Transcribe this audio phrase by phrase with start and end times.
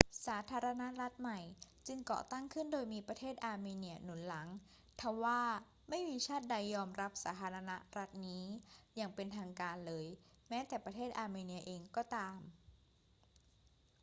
[0.27, 1.39] สาธารณรัฐใหม่
[1.87, 4.47] จึงก่อตั้งขึ้นโดยมีประเทศอาร์เมเนียหนุนหลัง
[5.01, 5.43] ทว่า
[5.89, 8.43] ไม่มีชาติใดยอมรับสาธารณรัฐนี้
[8.95, 10.05] อย่างเป็นทางการเลย
[10.49, 12.33] แม้แต่ประเทศอาร์เมเนียเองก็ตาม